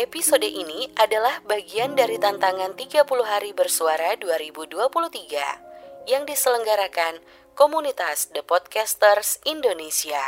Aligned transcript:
Episode 0.00 0.48
ini 0.48 0.88
adalah 0.96 1.44
bagian 1.44 1.92
dari 1.92 2.16
tantangan 2.16 2.72
30 2.72 3.04
hari 3.20 3.52
bersuara 3.52 4.16
2023 4.16 6.08
yang 6.08 6.24
diselenggarakan 6.24 7.20
komunitas 7.52 8.32
The 8.32 8.40
Podcasters 8.40 9.44
Indonesia. 9.44 10.24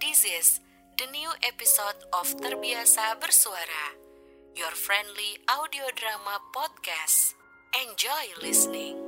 This 0.00 0.24
is 0.24 0.64
the 0.96 1.04
new 1.12 1.28
episode 1.44 2.00
of 2.16 2.32
Terbiasa 2.40 3.20
Bersuara, 3.20 3.92
your 4.56 4.72
friendly 4.72 5.36
audio 5.52 5.84
drama 5.92 6.40
podcast. 6.56 7.36
Enjoy 7.76 8.32
listening. 8.40 9.03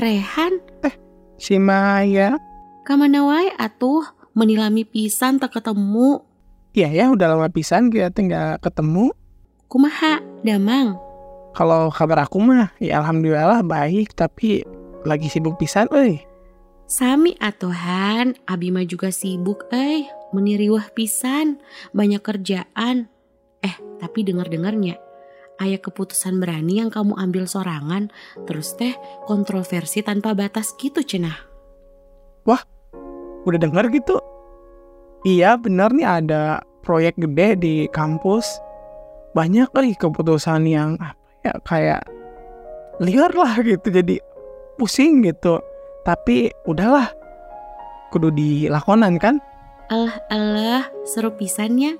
Eh, 0.00 0.16
Rehan, 0.16 0.64
Si 1.36 1.60
Maya. 1.60 2.40
kamana 2.88 3.20
wae 3.20 3.52
atuh 3.60 4.00
menilami 4.32 4.88
pisan 4.88 5.36
tak 5.36 5.60
ketemu. 5.60 6.24
Iya 6.72 6.88
ya 6.88 7.04
udah 7.12 7.36
lama 7.36 7.52
pisan 7.52 7.92
kita 7.92 8.08
nggak 8.08 8.64
ketemu. 8.64 9.12
Kumaha, 9.68 10.24
damang. 10.40 10.96
Kalau 11.52 11.92
kabar 11.92 12.24
aku 12.24 12.40
mah 12.40 12.72
ya 12.80 13.04
alhamdulillah 13.04 13.60
baik 13.60 14.16
tapi 14.16 14.64
lagi 15.04 15.28
sibuk 15.28 15.60
pisan 15.60 15.84
euy. 15.92 16.24
Sami 16.88 17.36
atuhan, 17.36 18.40
abi 18.48 18.72
mah 18.72 18.88
juga 18.88 19.12
sibuk 19.12 19.68
eh, 19.68 20.08
meniriwah 20.32 20.96
pisan, 20.96 21.60
banyak 21.92 22.24
kerjaan. 22.24 23.04
Eh, 23.60 23.76
tapi 24.00 24.24
dengar-dengarnya, 24.24 24.96
aya 25.60 25.76
keputusan 25.76 26.40
berani 26.40 26.80
yang 26.80 26.88
kamu 26.88 27.14
ambil 27.20 27.44
sorangan, 27.44 28.08
terus 28.48 28.72
teh 28.80 28.96
kontroversi 29.28 30.00
tanpa 30.00 30.32
batas 30.32 30.72
gitu 30.80 31.04
cenah. 31.04 31.46
Udah 33.48 33.56
dengar 33.56 33.88
gitu? 33.88 34.20
Iya 35.24 35.56
bener 35.56 35.92
nih 35.96 36.04
ada 36.04 36.60
proyek 36.84 37.16
gede 37.16 37.48
di 37.56 37.74
kampus. 37.88 38.60
Banyak 39.32 39.72
kali 39.72 39.96
keputusan 39.96 40.68
yang 40.68 41.00
apa 41.00 41.16
ya 41.40 41.54
kayak 41.64 42.02
liar 43.00 43.32
lah 43.32 43.56
gitu 43.64 43.88
jadi 43.88 44.20
pusing 44.76 45.24
gitu. 45.24 45.56
Tapi 46.04 46.52
udahlah 46.68 47.08
kudu 48.12 48.28
dilakonan 48.32 49.16
kan? 49.16 49.40
Alah 49.88 50.20
alah, 50.28 50.84
seru 51.08 51.32
pisannya. 51.32 51.96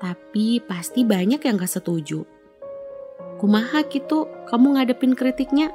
Tapi 0.00 0.64
pasti 0.64 1.04
banyak 1.04 1.44
yang 1.44 1.60
gak 1.60 1.76
setuju. 1.76 2.24
Kumaha 3.40 3.88
gitu, 3.88 4.28
kamu 4.52 4.76
ngadepin 4.76 5.16
kritiknya? 5.16 5.72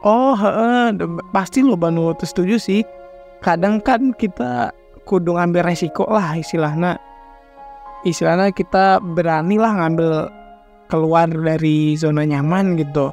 Oh, 0.00 0.36
de- 0.96 1.20
pasti 1.32 1.60
lo 1.60 1.76
Banu 1.76 2.16
tuh 2.16 2.24
setuju 2.24 2.56
sih. 2.56 2.80
Kadang 3.44 3.84
kan 3.84 4.16
kita 4.16 4.72
kudu 5.04 5.36
ngambil 5.36 5.68
resiko 5.68 6.08
lah 6.08 6.32
istilahnya. 6.40 6.96
Istilahnya 8.08 8.52
kita 8.56 9.00
berani 9.00 9.60
lah 9.60 9.76
ngambil 9.76 10.32
keluar 10.88 11.28
dari 11.28 11.96
zona 12.00 12.24
nyaman 12.24 12.80
gitu. 12.80 13.12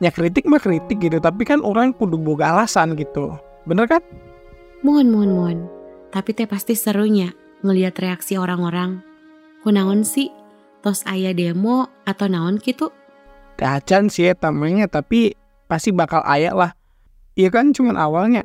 Ya 0.00 0.08
kritik 0.08 0.48
mah 0.48 0.60
kritik 0.60 1.00
gitu, 1.00 1.20
tapi 1.20 1.44
kan 1.44 1.60
orang 1.60 1.92
kudu 1.96 2.16
boga 2.16 2.52
alasan 2.56 2.96
gitu. 2.96 3.36
Bener 3.68 3.84
kan? 3.88 4.00
Mohon, 4.80 5.08
mohon, 5.12 5.30
mohon. 5.36 5.58
Tapi 6.08 6.32
teh 6.32 6.48
pasti 6.48 6.72
serunya 6.72 7.32
ngelihat 7.60 8.00
reaksi 8.00 8.40
orang-orang. 8.40 9.04
Kunaon 9.60 10.00
sih? 10.00 10.39
Tos 10.80 11.04
aya 11.04 11.36
demo 11.36 11.92
atau 12.08 12.26
naon 12.26 12.56
gitu? 12.56 12.88
Dacan 13.60 14.08
sih 14.08 14.32
ya 14.32 14.34
tamanya, 14.34 14.88
tapi 14.88 15.36
pasti 15.68 15.92
bakal 15.92 16.24
ayak 16.24 16.54
lah. 16.56 16.70
Iya 17.36 17.52
kan 17.52 17.76
cuman 17.76 18.00
awalnya. 18.00 18.42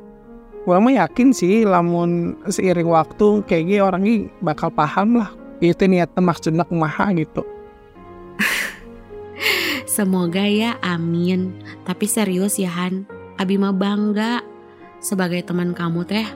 Gua 0.68 0.82
mah 0.82 0.92
yakin 0.92 1.32
sih 1.32 1.64
lamun 1.64 2.36
seiring 2.44 2.90
waktu 2.90 3.40
kayak 3.46 3.64
gini 3.70 3.80
orang 3.80 4.02
ini 4.04 4.16
bakal 4.44 4.68
paham 4.68 5.22
lah. 5.22 5.32
Itu 5.62 5.88
niatnya 5.88 6.20
maksudnya 6.20 6.68
kumaha 6.68 7.16
gitu. 7.16 7.40
Semoga 9.96 10.44
ya, 10.44 10.76
amin. 10.84 11.56
Tapi 11.88 12.04
serius 12.04 12.60
ya 12.60 12.68
Han, 12.68 13.08
Abi 13.40 13.56
mah 13.56 13.72
bangga. 13.72 14.44
Sebagai 15.00 15.40
teman 15.44 15.72
kamu 15.72 16.04
teh, 16.04 16.26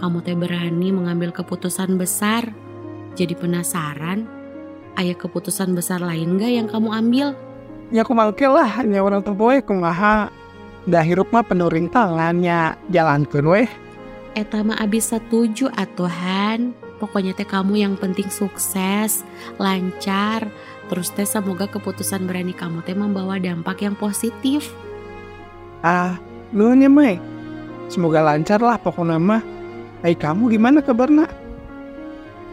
kamu 0.00 0.24
teh 0.24 0.36
berani 0.36 0.88
mengambil 0.92 1.32
keputusan 1.32 2.00
besar. 2.00 2.48
Jadi 3.12 3.36
penasaran, 3.36 4.24
aya 4.96 5.14
keputusan 5.16 5.72
besar 5.72 6.00
lain 6.02 6.36
gak 6.40 6.52
yang 6.52 6.68
kamu 6.68 6.88
ambil? 6.92 7.26
Ya 7.92 8.04
aku 8.04 8.16
mangke 8.16 8.48
lah, 8.48 8.80
nya 8.84 9.04
orang 9.04 9.20
tua 9.20 9.36
boy 9.36 9.60
kumaha. 9.60 10.32
Dah 10.88 11.04
hirup 11.04 11.30
mah 11.30 11.44
penuh 11.46 11.70
rintangannya 11.70 12.74
jalankeun 12.90 13.46
weh. 13.46 13.68
Eta 14.32 14.64
mah 14.64 14.80
Abi 14.80 14.98
setuju 14.98 15.68
atuhan. 15.76 16.72
Pokoknya 16.96 17.34
teh 17.34 17.44
kamu 17.44 17.82
yang 17.82 17.94
penting 17.98 18.30
sukses, 18.30 19.26
lancar. 19.60 20.48
Terus 20.88 21.12
teh 21.12 21.26
semoga 21.28 21.68
keputusan 21.68 22.24
berani 22.24 22.56
kamu 22.56 22.80
teh 22.86 22.96
membawa 22.96 23.36
dampak 23.36 23.84
yang 23.84 23.98
positif. 23.98 24.72
Ah, 25.84 26.16
nuhun 26.54 26.80
ya 26.80 26.90
Mai. 26.90 27.18
Semoga 27.92 28.24
lancar 28.24 28.62
lah 28.62 28.80
pokoknya 28.80 29.20
mah. 29.20 29.42
Hai 30.00 30.16
kamu 30.16 30.56
gimana 30.56 30.80
kabarna? 30.80 31.28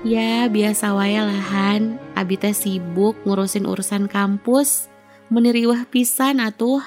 Ya 0.07 0.47
biasa 0.47 0.95
wae 0.95 1.19
lahan. 1.19 1.99
Abi 2.15 2.39
teh 2.39 2.55
sibuk 2.55 3.19
ngurusin 3.27 3.67
urusan 3.67 4.07
kampus. 4.07 4.87
Meniriwah 5.27 5.91
pisan 5.91 6.39
atuh. 6.39 6.79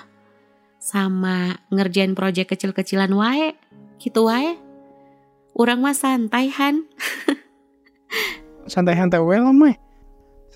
Sama 0.81 1.61
ngerjain 1.69 2.17
proyek 2.17 2.57
kecil-kecilan 2.57 3.13
wae. 3.13 3.53
Gitu 4.01 4.25
wae. 4.25 4.57
Urang 5.53 5.85
mah 5.85 5.93
santai 5.93 6.49
Han. 6.57 6.89
Santai-santai 8.73 9.21
wae 9.21 9.45
lah 9.45 9.53
Mai. 9.53 9.77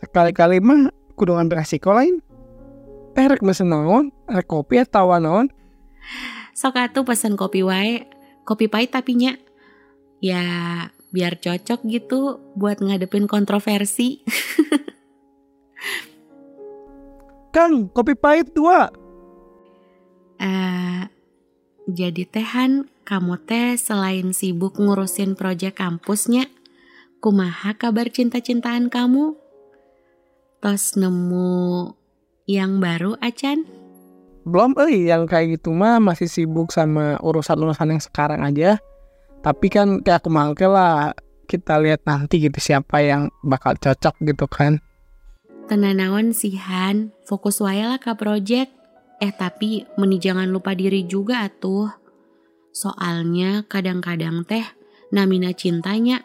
Sekali-kali 0.00 0.56
mah 0.64 0.88
kudu 1.12 1.36
ngambil 1.36 1.60
resiko 1.60 1.92
lain. 1.92 2.24
Eh 3.20 3.28
rek 3.28 3.44
mesen 3.44 3.68
naon? 3.68 4.16
Rek 4.32 4.48
kopi 4.48 4.80
atau 4.80 5.12
naon? 5.20 5.52
Sok 6.56 6.80
atuh 6.80 7.04
pesen 7.04 7.36
kopi 7.36 7.60
wae. 7.60 8.08
Kopi 8.48 8.64
pahit 8.72 8.96
tapi 8.96 9.12
nya. 9.12 9.36
Ya 10.24 10.40
biar 11.16 11.41
cocok 11.41 11.81
gitu 11.88 12.44
buat 12.53 12.84
ngadepin 12.84 13.25
kontroversi. 13.25 14.21
Kang, 17.56 17.88
kopi 17.88 18.12
pahit 18.12 18.53
dua. 18.53 18.93
Eh, 20.37 21.09
jadi 21.88 22.28
tehan, 22.28 22.93
kamu 23.09 23.41
teh 23.49 23.81
selain 23.81 24.37
sibuk 24.37 24.77
ngurusin 24.77 25.32
proyek 25.41 25.81
kampusnya, 25.81 26.53
kumaha 27.25 27.72
kabar 27.72 28.12
cinta-cintaan 28.12 28.93
kamu? 28.93 29.41
Tos 30.60 31.00
nemu 31.00 31.97
yang 32.44 32.77
baru 32.77 33.16
acan? 33.25 33.65
Belum 34.44 34.77
eh 34.84 35.09
yang 35.09 35.25
kayak 35.25 35.56
gitu 35.56 35.72
mah 35.72 35.97
masih 35.97 36.28
sibuk 36.28 36.77
sama 36.77 37.16
urusan-urusan 37.25 37.97
yang 37.97 38.03
sekarang 38.04 38.44
aja. 38.44 38.77
Tapi 39.42 39.66
kan 39.72 40.00
kayak 40.04 40.24
aku 40.24 40.30
mangke 40.32 40.66
lah 40.69 41.16
kita 41.47 41.78
lihat 41.78 42.02
nanti 42.04 42.42
gitu 42.42 42.58
siapa 42.58 43.00
yang 43.00 43.30
bakal 43.47 43.78
cocok 43.78 44.14
gitu 44.26 44.47
kan. 44.50 44.82
Tenanawan 45.66 46.30
sihan, 46.30 47.10
fokus 47.26 47.58
wae 47.62 47.82
lah 47.82 47.98
ke 47.98 48.14
proyek. 48.14 48.70
Eh 49.19 49.32
tapi 49.32 49.88
meni 49.97 50.20
jangan 50.20 50.50
lupa 50.50 50.76
diri 50.76 51.06
juga 51.08 51.48
atuh. 51.48 51.88
Soalnya 52.71 53.65
kadang-kadang 53.65 54.44
teh 54.44 54.62
namina 55.09 55.56
cintanya 55.56 56.21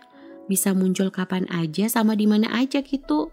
bisa 0.52 0.76
muncul 0.76 1.08
kapan 1.08 1.48
aja 1.48 1.88
sama 1.88 2.18
di 2.20 2.28
mana 2.28 2.52
aja 2.52 2.84
gitu. 2.84 3.32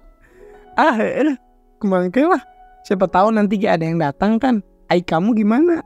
Ah, 0.79 0.95
eh, 0.95 1.35
kemangke 1.83 2.23
lah. 2.23 2.39
Siapa 2.87 3.11
tahu 3.11 3.35
nanti 3.35 3.59
ada 3.67 3.83
yang 3.83 3.99
datang 3.99 4.39
kan. 4.39 4.63
Ai 4.87 5.03
kamu 5.03 5.35
gimana? 5.35 5.83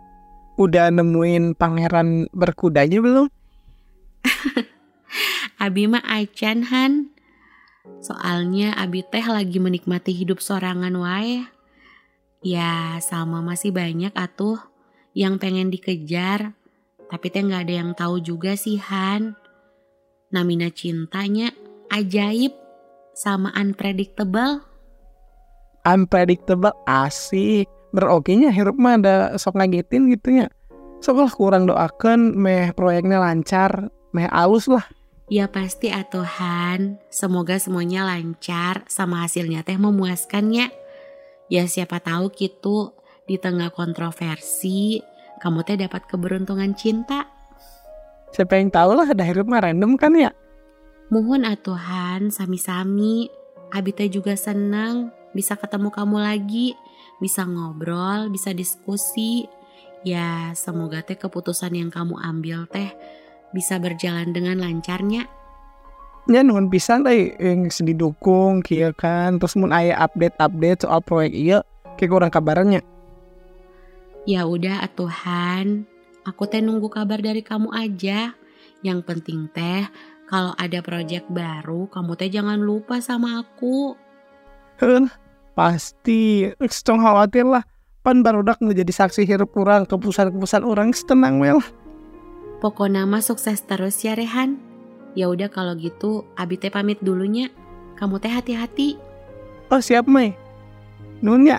Udah 0.60 0.92
nemuin 0.92 1.56
pangeran 1.56 2.28
berkudanya 2.36 3.00
belum? 3.00 3.26
Abi 5.64 5.86
mah 5.86 6.02
acan 6.02 6.66
Han. 6.70 6.92
Soalnya 8.02 8.74
Abi 8.78 9.02
teh 9.06 9.22
lagi 9.26 9.58
menikmati 9.58 10.14
hidup 10.14 10.42
sorangan 10.42 10.94
wae. 10.98 11.46
Ya 12.42 12.98
sama 12.98 13.38
masih 13.38 13.70
banyak 13.70 14.10
atuh 14.14 14.58
yang 15.14 15.38
pengen 15.38 15.70
dikejar. 15.70 16.54
Tapi 17.06 17.26
teh 17.28 17.42
nggak 17.44 17.62
ada 17.68 17.74
yang 17.74 17.90
tahu 17.94 18.18
juga 18.22 18.58
sih 18.58 18.80
Han. 18.80 19.38
Namina 20.32 20.72
cintanya 20.72 21.52
ajaib 21.92 22.56
sama 23.12 23.52
unpredictable. 23.52 24.64
Unpredictable 25.84 26.72
asik. 26.88 27.68
Berokinya 27.92 28.48
hirup 28.48 28.80
mah 28.80 28.96
ada 28.96 29.16
sok 29.36 29.60
ngagetin 29.60 30.08
gitu 30.08 30.42
ya. 30.42 30.48
Sok 31.04 31.16
lah 31.18 31.32
kurang 31.34 31.68
doakan 31.68 32.32
meh 32.38 32.72
proyeknya 32.72 33.20
lancar, 33.20 33.92
meh 34.12 34.28
alus 34.28 34.68
lah. 34.68 34.84
Ya 35.32 35.48
pasti 35.48 35.88
atuhan, 35.88 37.00
semoga 37.08 37.56
semuanya 37.56 38.04
lancar 38.04 38.84
sama 38.84 39.24
hasilnya 39.24 39.64
teh 39.64 39.80
memuaskannya. 39.80 40.68
Ya 41.48 41.64
siapa 41.64 42.04
tahu 42.04 42.28
gitu 42.36 42.92
di 43.24 43.40
tengah 43.40 43.72
kontroversi 43.72 45.00
kamu 45.42 45.66
teh 45.66 45.74
dapat 45.74 46.06
keberuntungan 46.06 46.76
cinta. 46.78 47.26
Siapa 48.30 48.60
yang 48.60 48.70
tahu 48.70 48.94
lah 48.94 49.10
ada 49.10 49.26
hidup 49.26 49.50
mah 49.50 49.64
random 49.64 49.98
kan 49.98 50.14
ya. 50.14 50.30
Mohon 51.10 51.50
atuhan 51.50 52.30
sami-sami. 52.30 53.26
Abi 53.72 53.90
teh 53.90 54.12
juga 54.12 54.36
senang 54.36 55.10
bisa 55.32 55.56
ketemu 55.56 55.88
kamu 55.88 56.20
lagi, 56.20 56.76
bisa 57.18 57.48
ngobrol, 57.48 58.28
bisa 58.28 58.52
diskusi. 58.52 59.48
Ya 60.06 60.52
semoga 60.54 61.02
teh 61.02 61.18
keputusan 61.18 61.74
yang 61.74 61.90
kamu 61.90 62.20
ambil 62.22 62.70
teh 62.70 62.94
bisa 63.52 63.78
berjalan 63.78 64.32
dengan 64.32 64.60
lancarnya. 64.60 65.28
Ya 66.30 66.46
nuhun 66.46 66.70
pisan 66.70 67.02
teh 67.02 67.34
yang 67.34 67.66
sedih 67.66 67.98
dukung 67.98 68.62
kia 68.62 68.94
kan 68.94 69.42
terus 69.42 69.58
mun 69.58 69.74
aya 69.74 69.98
update-update 70.06 70.86
soal 70.86 71.02
proyek 71.02 71.34
iya 71.34 71.58
kayak 71.98 72.10
kurang 72.14 72.30
kabarnya. 72.30 72.80
Ya 74.22 74.46
udah 74.46 74.86
atuhan, 74.86 75.82
aku 76.22 76.46
teh 76.46 76.62
nunggu 76.62 76.86
kabar 76.86 77.18
dari 77.18 77.42
kamu 77.42 77.74
aja. 77.74 78.38
Yang 78.86 79.00
penting 79.02 79.50
teh 79.50 79.82
kalau 80.30 80.54
ada 80.54 80.78
proyek 80.78 81.26
baru 81.26 81.90
kamu 81.90 82.14
teh 82.14 82.30
jangan 82.30 82.62
lupa 82.62 83.02
sama 83.02 83.42
aku. 83.42 83.98
Heun, 84.78 85.10
pasti 85.58 86.54
Cong 86.62 87.02
khawatir 87.02 87.46
lah 87.46 87.66
pan 88.06 88.22
barudak 88.22 88.62
menjadi 88.62 88.90
saksi 88.94 89.26
hirup 89.26 89.50
kurang 89.50 89.90
keputusan-keputusan 89.90 90.62
orang 90.62 90.94
setenang 90.94 91.42
well. 91.42 91.58
Pokoknya 92.62 93.02
mah 93.10 93.18
sukses 93.18 93.58
terus 93.66 93.98
ya 94.06 94.14
Rehan. 94.14 94.54
Ya 95.18 95.26
udah 95.26 95.50
kalau 95.50 95.74
gitu 95.74 96.22
Abi 96.38 96.54
teh 96.54 96.70
pamit 96.70 97.02
dulunya. 97.02 97.50
Kamu 97.98 98.22
teh 98.22 98.30
hati-hati. 98.30 99.02
Oh 99.66 99.82
siap 99.82 100.06
Mei. 100.06 100.38
Nun 101.18 101.42
ya. 101.42 101.58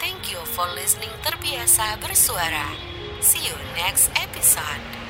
Thank 0.00 0.32
you 0.32 0.40
for 0.56 0.64
listening 0.72 1.12
Terbiasa 1.20 2.00
Bersuara. 2.00 2.64
See 3.20 3.44
you 3.44 3.56
next 3.76 4.08
episode. 4.16 5.05